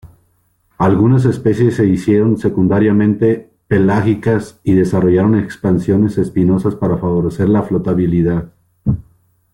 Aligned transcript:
Algunas 0.79 1.25
especies 1.25 1.75
se 1.75 1.85
hicieron 1.85 2.39
secundariamente 2.39 3.51
pelágicas 3.67 4.59
y 4.63 4.73
desarrollaron 4.73 5.37
expansiones 5.37 6.17
espinosas 6.17 6.73
para 6.73 6.97
favorecer 6.97 7.47
la 7.49 7.61
flotabilidad. 7.61 8.51